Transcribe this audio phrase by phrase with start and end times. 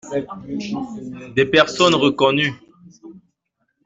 [1.35, 2.55] Des personnes reconnues.